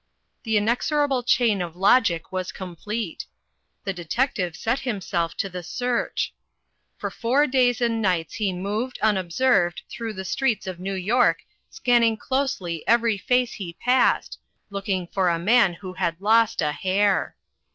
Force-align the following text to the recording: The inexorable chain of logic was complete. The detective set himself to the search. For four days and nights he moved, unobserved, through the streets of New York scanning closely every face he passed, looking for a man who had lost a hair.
The 0.41 0.57
inexorable 0.57 1.21
chain 1.21 1.61
of 1.61 1.75
logic 1.75 2.31
was 2.31 2.51
complete. 2.51 3.27
The 3.83 3.93
detective 3.93 4.55
set 4.55 4.79
himself 4.79 5.37
to 5.37 5.47
the 5.47 5.61
search. 5.61 6.33
For 6.97 7.11
four 7.11 7.45
days 7.45 7.81
and 7.81 8.01
nights 8.01 8.33
he 8.33 8.51
moved, 8.51 8.97
unobserved, 9.03 9.83
through 9.91 10.13
the 10.13 10.25
streets 10.25 10.65
of 10.65 10.79
New 10.79 10.95
York 10.95 11.41
scanning 11.69 12.17
closely 12.17 12.83
every 12.87 13.19
face 13.19 13.53
he 13.53 13.73
passed, 13.73 14.39
looking 14.71 15.05
for 15.05 15.29
a 15.29 15.37
man 15.37 15.75
who 15.75 15.93
had 15.93 16.19
lost 16.19 16.63
a 16.63 16.71
hair. 16.71 17.35